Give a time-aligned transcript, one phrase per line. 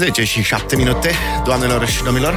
[0.00, 1.10] 10 și 7 minute,
[1.44, 2.34] doamnelor și domnilor.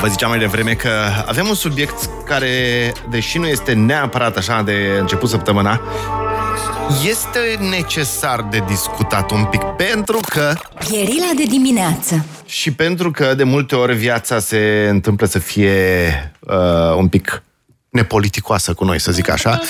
[0.00, 0.88] Vă ziceam mai devreme că
[1.26, 2.48] avem un subiect care,
[3.10, 5.80] deși nu este neapărat așa de început săptămâna,
[7.08, 7.38] este
[7.70, 10.54] necesar de discutat un pic, pentru că...
[10.88, 12.24] Gherila de dimineață.
[12.46, 17.42] Și pentru că de multe ori viața se întâmplă să fie uh, un pic
[17.88, 19.60] nepoliticoasă cu noi, să zic așa,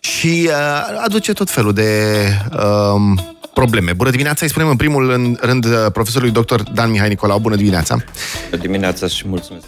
[0.00, 2.12] și uh, aduce tot felul de
[2.52, 3.92] uh, probleme.
[3.92, 6.60] Bună dimineața, îi spunem în primul rând uh, profesorului dr.
[6.60, 7.38] Dan Mihai Nicolau.
[7.38, 8.04] Bună dimineața!
[8.50, 9.64] Bună dimineața și mulțumesc!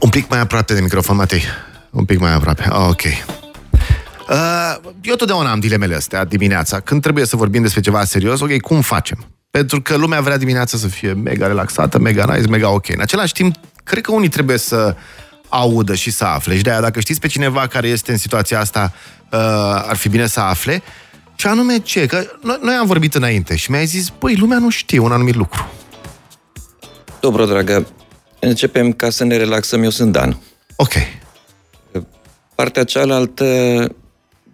[0.00, 1.42] Un pic mai aproape de microfon, Matei.
[1.90, 2.68] Un pic mai aproape.
[2.70, 3.02] Ah, ok.
[4.30, 6.80] Uh, eu totdeauna am dilemele astea dimineața.
[6.80, 9.26] Când trebuie să vorbim despre ceva serios, ok, cum facem?
[9.50, 12.88] Pentru că lumea vrea dimineața să fie mega relaxată, mega nice, mega ok.
[12.88, 14.96] În același timp, cred că unii trebuie să
[15.48, 16.56] audă și să afle.
[16.56, 18.92] Și de-aia, dacă știți pe cineva care este în situația asta,
[19.30, 19.38] uh,
[19.88, 20.82] ar fi bine să afle.
[21.38, 22.06] Și anume ce?
[22.06, 25.34] Că noi, noi am vorbit înainte și mi-ai zis, păi, lumea nu știe un anumit
[25.34, 25.70] lucru.
[27.20, 27.86] Dobro, dragă,
[28.40, 29.82] începem ca să ne relaxăm.
[29.82, 30.38] Eu sunt Dan.
[30.76, 30.92] Ok.
[32.54, 33.44] Partea cealaltă,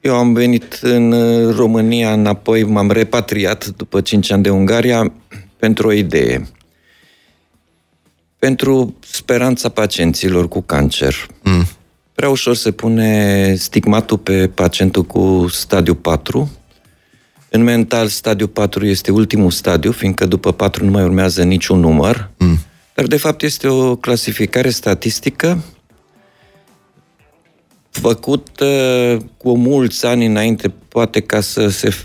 [0.01, 1.11] eu am venit în
[1.51, 5.13] România înapoi, m-am repatriat după 5 ani de Ungaria
[5.57, 6.49] pentru o idee.
[8.39, 11.27] Pentru speranța pacienților cu cancer.
[11.43, 11.67] Mm.
[12.15, 16.51] Prea ușor se pune stigmatul pe pacientul cu stadiu 4.
[17.55, 22.31] În mental, stadiu 4 este ultimul stadiu, fiindcă după 4 nu mai urmează niciun număr.
[22.39, 22.59] Mm.
[22.95, 25.65] Dar, de fapt, este o clasificare statistică
[27.91, 28.67] făcută
[29.37, 31.97] cu mulți ani înainte, poate ca să se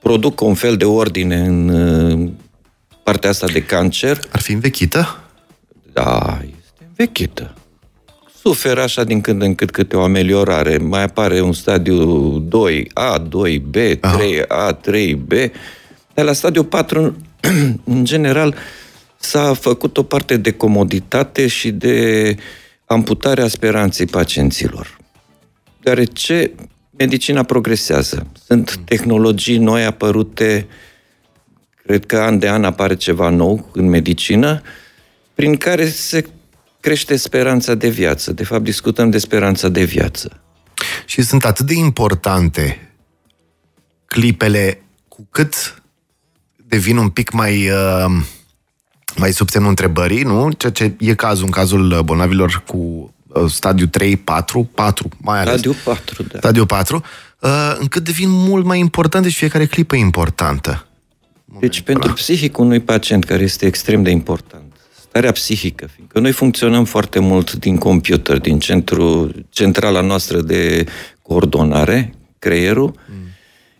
[0.00, 2.30] producă un fel de ordine în uh,
[3.02, 4.20] partea asta de cancer.
[4.32, 5.24] Ar fi învechită?
[5.92, 7.54] Da, este învechită.
[8.48, 10.78] Suferă așa din când în cât câte o ameliorare.
[10.78, 15.50] Mai apare un stadiu 2A, 2B, 3A, 3B.
[16.14, 17.16] Dar la stadiu 4,
[17.84, 18.54] în general,
[19.16, 22.36] s-a făcut o parte de comoditate și de
[22.86, 24.98] amputarea speranței pacienților.
[25.82, 26.50] Deoarece
[26.96, 28.26] medicina progresează.
[28.46, 30.66] Sunt tehnologii noi apărute,
[31.84, 34.62] cred că an de an apare ceva nou în medicină,
[35.34, 36.24] prin care se
[36.80, 38.32] crește speranța de viață.
[38.32, 40.40] De fapt, discutăm de speranța de viață.
[41.04, 42.92] Și sunt atât de importante
[44.06, 45.82] clipele cu cât
[46.66, 48.22] devin un pic mai, uh,
[49.16, 50.50] mai sub semnul întrebării, nu?
[50.52, 52.76] Ceea ce e cazul în cazul bolnavilor cu
[53.26, 55.52] uh, stadiu 3, 4, 4 mai ales.
[55.52, 56.38] Stadiu 4, da.
[56.38, 57.02] Stadiu 4,
[57.40, 60.86] uh, încât devin mult mai importante și fiecare clipă e importantă.
[61.60, 64.67] Deci pentru psihicul unui pacient care este extrem de important,
[65.18, 70.84] starea psihică, fiindcă noi funcționăm foarte mult din computer, din centru, centrala noastră de
[71.22, 73.16] coordonare, creierul, mm.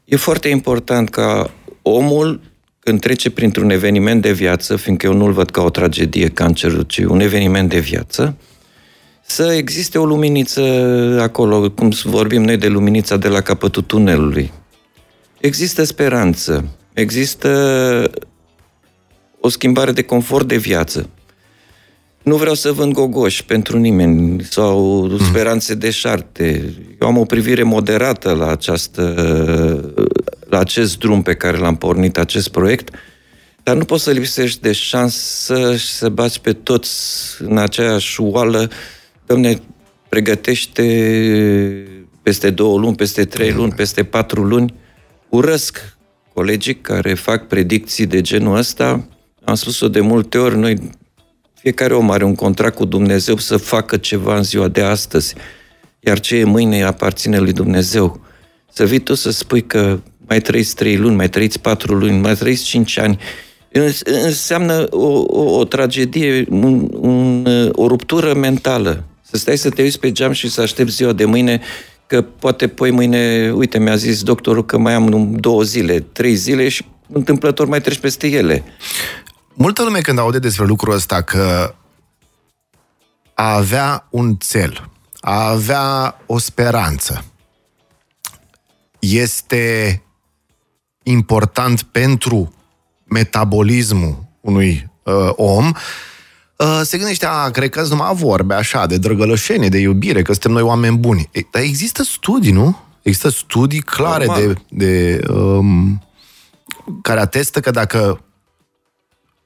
[0.05, 1.51] e foarte important ca
[1.83, 2.41] omul,
[2.79, 6.99] când trece printr-un eveniment de viață, fiindcă eu nu-l văd ca o tragedie, cancerul, ci
[6.99, 8.37] un eveniment de viață,
[9.23, 10.63] să existe o luminiță
[11.21, 14.53] acolo, cum vorbim noi de luminița de la capătul tunelului.
[15.41, 18.11] Există speranță, există
[19.41, 21.11] o schimbare de confort de viață.
[22.29, 25.19] Nu vreau să vând gogoși pentru nimeni sau mm.
[25.19, 26.75] speranțe de șarte.
[27.01, 29.15] Eu am o privire moderată la, această,
[30.49, 32.95] la acest drum pe care l-am pornit, acest proiect,
[33.63, 36.93] dar nu poți să lipsești de șansă și să bați pe toți
[37.39, 38.71] în aceeași oală.
[39.27, 39.61] Domne,
[40.09, 40.85] pregătește
[42.23, 44.75] peste două luni, peste trei luni, peste patru luni.
[45.29, 45.97] Urăsc
[46.35, 49.09] colegii care fac predicții de genul ăsta.
[49.45, 50.91] Am spus-o de multe ori, noi
[51.69, 55.35] fiecare om are un contract cu Dumnezeu să facă ceva în ziua de astăzi,
[56.01, 58.21] iar ce e mâine aparține lui Dumnezeu.
[58.73, 62.35] Să vii tu să spui că mai trăiți trei luni, mai trăiți patru luni, mai
[62.35, 63.19] trăiți cinci ani,
[64.05, 69.05] înseamnă o, o, o tragedie, un, un, o ruptură mentală.
[69.23, 71.61] Să stai să te uiți pe geam și să aștepți ziua de mâine
[72.07, 76.69] că poate poi mâine, uite, mi-a zis doctorul că mai am două zile, trei zile
[76.69, 78.65] și întâmplător mai treci peste ele.
[79.61, 81.75] Multă lume când aude despre lucrul ăsta că
[83.35, 84.91] a avea un cel,
[85.21, 87.25] a avea o speranță,
[88.99, 90.03] este
[91.03, 92.55] important pentru
[93.05, 95.73] metabolismul unui uh, om,
[96.57, 100.53] uh, se gândește, a, cred că numai vorbe așa, de drăgălășenie, de iubire, că suntem
[100.53, 101.29] noi oameni buni.
[101.33, 102.79] E, dar există studii, nu?
[103.03, 106.03] Există studii clare de, de um,
[107.03, 108.23] care atestă că dacă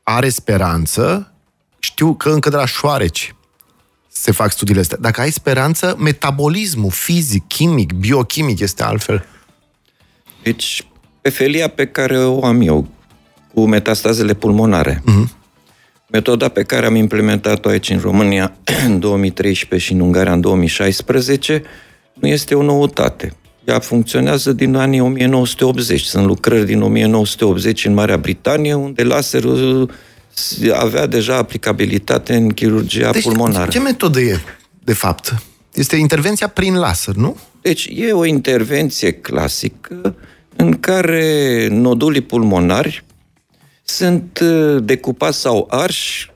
[0.03, 1.33] are speranță,
[1.79, 3.35] știu că încă de la șoareci
[4.09, 4.99] se fac studiile astea.
[5.01, 9.27] Dacă ai speranță, metabolismul fizic, chimic, biochimic este altfel.
[10.43, 10.87] Deci,
[11.21, 12.89] pe felia pe care o am eu,
[13.55, 15.03] cu metastazele pulmonare.
[15.03, 15.41] Uh-huh.
[16.11, 18.57] Metoda pe care am implementat-o aici în România
[18.87, 21.63] în 2013 și în Ungaria în 2016
[22.15, 23.37] nu este o noutate.
[23.65, 26.03] Ea funcționează din anii 1980.
[26.03, 29.91] Sunt lucrări din 1980 în Marea Britanie, unde laserul
[30.73, 33.71] avea deja aplicabilitate în chirurgia deci, pulmonară.
[33.71, 34.41] Ce metodă e,
[34.85, 35.35] de fapt?
[35.73, 37.37] Este intervenția prin laser, nu?
[37.61, 40.15] Deci e o intervenție clasică
[40.57, 43.05] în care nodulii pulmonari
[43.85, 46.33] sunt uh, decupați sau arși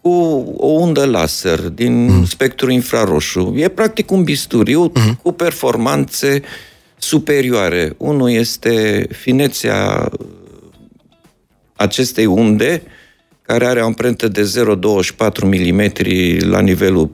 [0.00, 0.10] cu
[0.56, 2.24] o undă laser din mm.
[2.24, 3.54] spectru infraroșu.
[3.56, 5.18] E practic un bisturiu mm.
[5.22, 6.42] cu performanțe
[7.06, 7.94] superioare.
[7.96, 10.26] Unul este finețea uh,
[11.76, 12.82] acestei unde,
[13.42, 15.92] care are o amprentă de 0,24 mm
[16.50, 17.10] la nivelul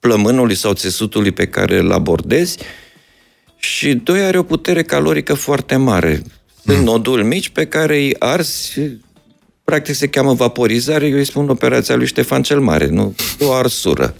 [0.00, 2.58] plămânului sau țesutului pe care îl abordezi,
[3.56, 6.22] și doi are o putere calorică foarte mare.
[6.64, 6.84] Sunt mm.
[6.84, 8.80] noduli mici pe care îi arzi
[9.64, 14.14] practic se cheamă vaporizare, eu îi spun operația lui Ștefan cel Mare, nu o arsură.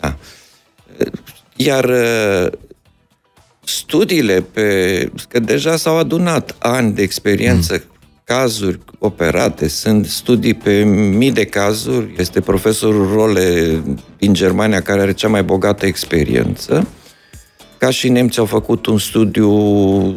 [0.00, 0.16] Da.
[1.56, 2.52] Iar uh,
[3.86, 5.10] studiile pe...
[5.28, 8.08] că deja s-au adunat ani de experiență, mm.
[8.24, 13.80] cazuri operate, sunt studii pe mii de cazuri, este profesorul Role
[14.18, 16.86] din Germania care are cea mai bogată experiență.
[17.78, 19.50] Ca și nemții au făcut un studiu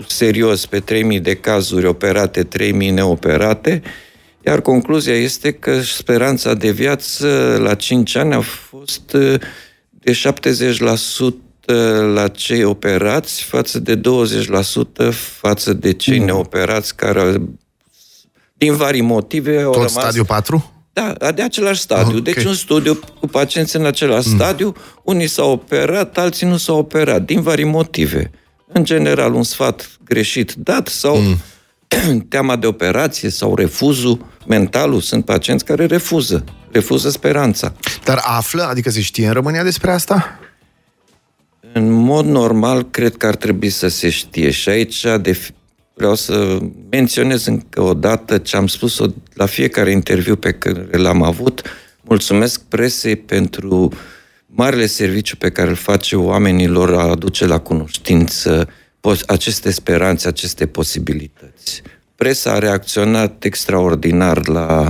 [0.07, 3.81] serios pe 3000 de cazuri operate, 3000 neoperate,
[4.45, 9.39] iar concluzia este că speranța de viață la 5 ani a fost uh,
[9.89, 11.48] de 70%
[12.13, 14.01] la cei operați față de 20%
[15.39, 16.25] față de cei mm.
[16.25, 17.41] neoperați care
[18.53, 19.91] din vari motive au Tot rămas...
[19.91, 20.71] stadiu 4?
[20.93, 22.17] Da, de același stadiu.
[22.17, 22.33] Okay.
[22.33, 24.35] Deci un studiu cu pacienți în același mm.
[24.35, 28.31] stadiu, unii s-au operat, alții nu s-au operat, din vari motive.
[28.71, 31.37] În general, un sfat greșit dat sau mm.
[32.29, 35.01] teama de operație sau refuzul mentalul.
[35.01, 37.73] Sunt pacienți care refuză, refuză speranța.
[38.03, 40.39] Dar află, adică se știe în România despre asta?
[41.73, 44.49] În mod normal, cred că ar trebui să se știe.
[44.49, 45.39] Și aici de,
[45.93, 49.01] vreau să menționez încă o dată ce am spus
[49.33, 51.61] la fiecare interviu pe care l-am avut.
[52.01, 53.91] Mulțumesc presei pentru
[54.45, 58.69] marele serviciu pe care îl face oamenilor a aduce la cunoștință
[59.27, 61.81] aceste speranțe, aceste posibilități.
[62.15, 64.89] Presa a reacționat extraordinar la,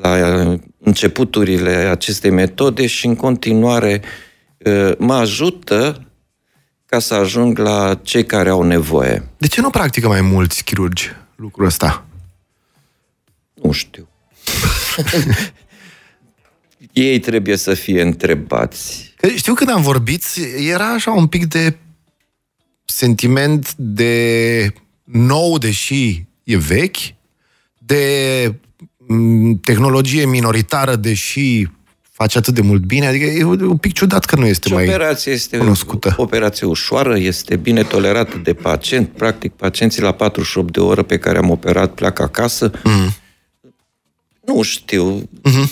[0.00, 0.42] la
[0.78, 4.06] începuturile acestei metode și în continuare ă,
[4.98, 6.08] mă ajută
[6.86, 9.28] ca să ajung la cei care au nevoie.
[9.36, 12.06] De ce nu practică mai mulți chirurgi lucrul ăsta?
[13.54, 14.08] Nu știu.
[16.92, 19.14] Ei trebuie să fie întrebați.
[19.16, 20.24] Că știu când am vorbit,
[20.58, 21.76] era așa un pic de
[22.84, 24.72] sentiment de
[25.04, 26.96] nou, deși e vechi,
[27.78, 28.54] de
[28.96, 31.68] mm, tehnologie minoritară, deși
[32.18, 34.88] face atât de mult bine, adică e un pic ciudat că nu este și mai
[34.88, 36.14] operația este cunoscută.
[36.16, 41.18] O operație ușoară, este bine tolerată de pacient, practic pacienții la 48 de ore pe
[41.18, 42.70] care am operat pleacă acasă.
[42.84, 43.14] Mm.
[44.44, 45.22] Nu știu.
[45.22, 45.70] Mm-hmm.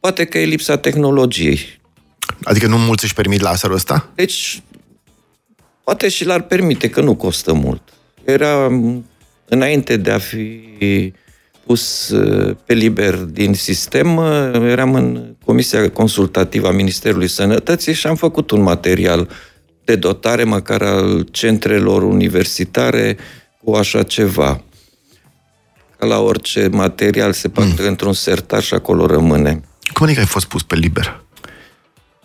[0.00, 1.80] Poate că e lipsa tehnologiei.
[2.42, 4.10] Adică nu mulți își permit laserul ăsta?
[4.14, 4.62] Deci,
[5.84, 7.82] poate și l-ar permite, că nu costă mult.
[8.24, 8.80] Era
[9.48, 10.60] înainte de a fi
[11.70, 18.06] pus uh, pe liber din sistem, uh, eram în Comisia Consultativă a Ministerului Sănătății și
[18.06, 19.28] am făcut un material
[19.84, 23.16] de dotare, măcar al centrelor universitare,
[23.64, 24.62] cu așa ceva.
[25.98, 27.86] Ca la orice material se poate mm.
[27.86, 29.60] într-un sertar și acolo rămâne.
[29.92, 31.24] Cum adică ai fost pus pe liber?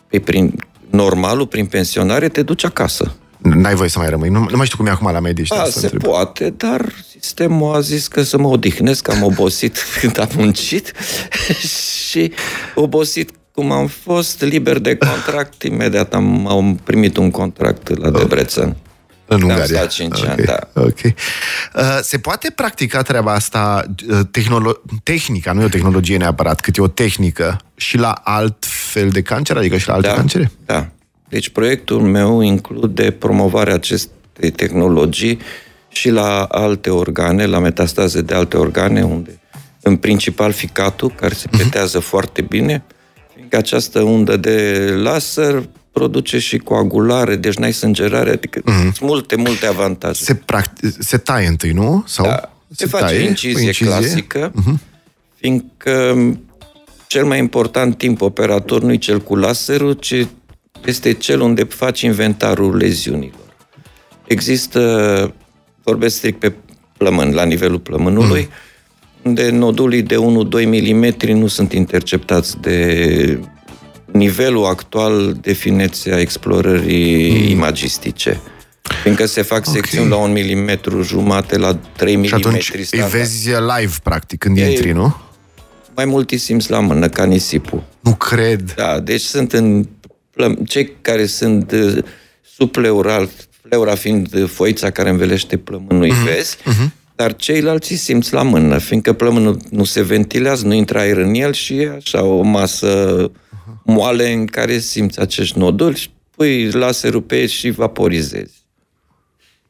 [0.08, 0.60] Păi prin
[0.90, 3.16] normalul, prin pensionare, te duci acasă.
[3.54, 4.30] N-ai voie să mai rămâi.
[4.30, 5.48] Nu, nu mai știu cum e acum la medici.
[5.48, 6.02] Da, se întreb.
[6.02, 10.94] poate, dar sistemul a zis că să mă odihnesc, că am obosit când am muncit
[12.10, 12.32] și
[12.75, 18.75] obosit cum am fost liber de contract, imediat am, am primit un contract la Debrecen.
[19.25, 19.82] În Ungaria.
[19.82, 20.30] Am 5 okay.
[20.30, 20.60] ani, da.
[20.74, 21.00] Ok.
[21.04, 26.78] Uh, se poate practica treaba asta, uh, tehnolo- tehnica, nu e o tehnologie neapărat, cât
[26.78, 30.52] e o tehnică, și la alt fel de cancer, adică și la alte da, cancere?
[30.66, 30.90] Da.
[31.29, 35.39] Deci proiectul meu include promovarea acestei tehnologii
[35.89, 39.39] și la alte organe, la metastaze de alte organe, unde
[39.82, 41.58] în principal ficatul, care se mhm.
[41.58, 42.03] petează uh-huh.
[42.03, 42.84] foarte bine,
[43.36, 49.00] fiindcă această undă de laser produce și coagulare, deci n-ai sângerare, adică uh-huh.
[49.00, 50.24] multe, multe avantaje.
[50.24, 52.03] Se, practic, se taie întâi, nu?
[52.08, 52.51] Sau da.
[52.70, 54.74] Se, se face taie, incizie, incizie clasică, uh-huh.
[55.36, 56.15] fiindcă
[57.08, 60.27] cel mai important timp operator nu e cel cu laserul, ci
[60.86, 63.56] este cel unde faci inventarul leziunilor.
[64.27, 65.34] Există,
[65.84, 66.54] vorbesc strict pe
[66.98, 68.50] plămân, la nivelul plămânului,
[69.22, 70.20] unde nodulii de 1-2
[70.65, 73.39] mm nu sunt interceptați de
[74.12, 77.48] nivelul actual de finețe a explorării mm.
[77.48, 78.42] imagistice.
[79.01, 79.74] Fiindcă se fac okay.
[79.74, 82.24] secțiuni la un milimetru jumate, la 3 mm.
[82.24, 85.15] Și atunci îi vezi live, practic, când e, intri, nu?
[85.96, 87.84] Mai mult îi simți la mână, ca nisipul.
[88.00, 88.74] Nu cred.
[88.75, 89.88] Da, deci sunt în...
[90.68, 92.04] Cei care sunt uh,
[92.56, 93.30] sub pleural,
[93.62, 96.25] pleura fiind foița care învelește plămânul, mm-hmm.
[96.25, 96.92] vezi, mm-hmm.
[97.15, 101.34] dar ceilalți îi simți la mână, fiindcă plămânul nu se ventilează, nu intră aer în
[101.34, 103.84] el și e așa o masă uh-huh.
[103.84, 108.54] moale în care simți acești noduri și pui laserul pe ei și vaporizezi.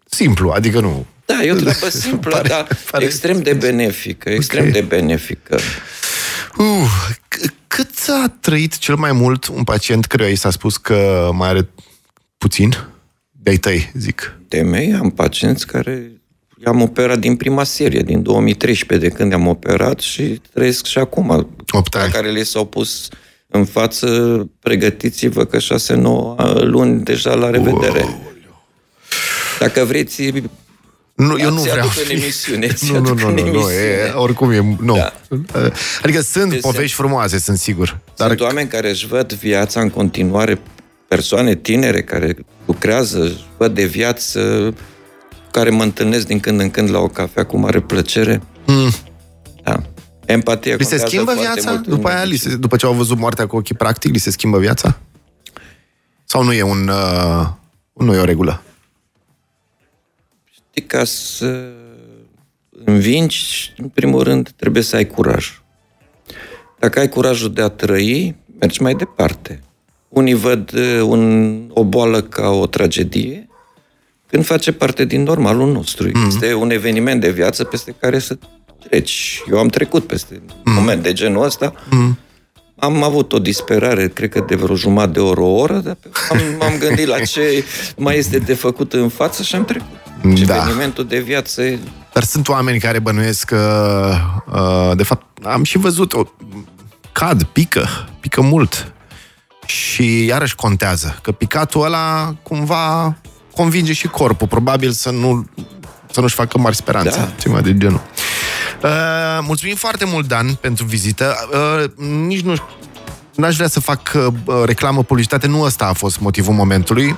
[0.05, 1.05] Simplu, adică nu...
[1.25, 3.05] Da, e o treabă simplă, pare, dar pare...
[3.05, 4.73] extrem de benefică, extrem okay.
[4.73, 5.59] de benefică.
[6.57, 7.09] Uh,
[7.67, 11.69] cât a trăit cel mai mult un pacient care i s-a spus că mai are
[12.37, 12.73] puțin?
[13.31, 14.39] De-ai tăi, zic.
[14.47, 16.11] De mei am pacienți care
[16.65, 21.49] i-am operat din prima serie, din 2013, de când am operat și trăiesc și acum.
[21.71, 22.11] 8 ani.
[22.11, 23.09] care le s-au pus
[23.47, 24.09] în față,
[24.59, 25.61] pregătiți-vă că 6-9
[26.63, 28.01] luni deja la revedere.
[28.01, 28.33] Wow.
[29.59, 30.31] Dacă vreți,
[31.15, 31.87] nu, eu nu vreau.
[32.03, 34.95] În emisiune, nu, nu, nu, nu, nu, e, oricum e, nu.
[34.95, 35.13] Da.
[36.03, 37.99] Adică sunt deci povești frumoase, sunt sigur.
[38.15, 38.27] Dar...
[38.27, 40.59] Sunt oameni care își văd viața în continuare,
[41.07, 44.73] persoane tinere care lucrează, își văd de viață,
[45.51, 48.41] care mă întâlnesc din când în când la o cafea cu mare plăcere.
[48.65, 48.91] Mm.
[49.63, 49.81] Da.
[50.25, 51.75] Empatia Li se schimbă viața?
[51.75, 54.59] După aia, li se, după ce au văzut moartea cu ochii practic, li se schimbă
[54.59, 54.97] viața?
[56.25, 57.47] Sau nu e un, uh,
[57.93, 58.61] nu e o regulă?
[60.75, 61.71] Știi, ca să
[62.85, 65.61] învingi, în primul rând, trebuie să ai curaj.
[66.79, 69.63] Dacă ai curajul de a trăi, mergi mai departe.
[70.09, 73.49] Unii văd uh, un, o boală ca o tragedie,
[74.27, 76.09] când face parte din normalul nostru.
[76.13, 76.27] Mm.
[76.27, 78.37] Este un eveniment de viață peste care să
[78.87, 79.41] treci.
[79.51, 80.53] Eu am trecut peste mm.
[80.65, 81.73] un moment de genul ăsta.
[81.91, 82.17] Mm.
[82.75, 85.97] Am avut o disperare, cred că de vreo jumătate de oră, o oră, dar
[86.29, 87.63] am, m-am gândit la ce
[87.97, 89.87] mai este de făcut în față și am trecut.
[90.35, 90.55] Și da.
[90.55, 91.63] evenimentul de viață...
[92.13, 94.13] Dar sunt oameni care bănuiesc că,
[94.51, 96.23] uh, de fapt, am și văzut, o,
[97.11, 97.87] cad, pică,
[98.19, 98.93] pică mult.
[99.65, 103.17] Și iarăși contează, că picatul ăla cumva
[103.55, 105.45] convinge și corpul, probabil să nu
[106.11, 107.31] să nu-și facă mari speranțe, da.
[107.39, 108.01] ceva de genul.
[108.85, 108.91] Uh,
[109.41, 111.35] mulțumim foarte mult, Dan, pentru vizită.
[111.51, 112.55] Uh, nici nu
[113.35, 117.17] n-aș vrea să fac uh, reclamă, publicitate, nu ăsta a fost motivul momentului.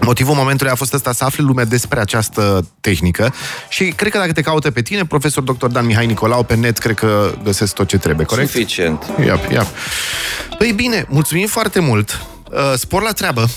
[0.00, 3.34] Motivul momentului a fost ăsta să afli lumea despre această tehnică
[3.68, 5.66] și cred că dacă te caută pe tine, profesor dr.
[5.66, 8.50] Dan Mihai Nicolau, pe net, cred că găsesc tot ce trebuie, corect?
[8.50, 9.10] Suficient.
[9.26, 9.66] Iap, iap.
[10.58, 12.26] Păi bine, mulțumim foarte mult.
[12.52, 13.48] Uh, spor la treabă.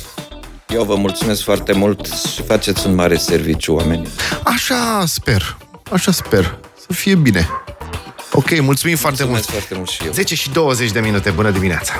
[0.70, 4.08] Eu vă mulțumesc foarte mult și faceți un mare serviciu oamenii.
[4.44, 5.58] Așa sper.
[5.92, 6.60] Așa sper.
[6.88, 7.50] Să fie bine.
[8.32, 9.63] Ok, mulțumim foarte mulțumesc mult.
[9.63, 10.12] foarte mult și eu.
[10.12, 11.30] 10 și 20 de minute.
[11.30, 11.94] Bună dimineața!